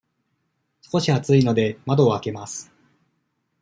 [0.81, 2.71] 少し暑いので、窓を開けます。